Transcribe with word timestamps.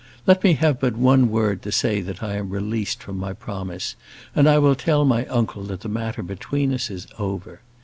Let 0.25 0.43
me 0.43 0.53
have 0.53 0.79
but 0.79 0.95
one 0.97 1.29
word 1.29 1.61
to 1.61 1.71
say 1.71 2.01
that 2.01 2.23
I 2.23 2.33
am 2.33 2.49
released 2.49 3.03
from 3.03 3.19
my 3.19 3.33
promise, 3.33 3.95
and 4.35 4.49
I 4.49 4.57
will 4.57 4.73
tell 4.73 5.05
my 5.05 5.27
uncle 5.27 5.61
that 5.65 5.81
the 5.81 5.89
matter 5.89 6.23
between 6.23 6.73
us 6.73 6.89
is 6.89 7.05
over. 7.19 7.61